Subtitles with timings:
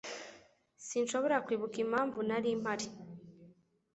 [0.03, 0.03] S
[0.87, 2.87] Sinshobora kwibuka impamvu nari mpari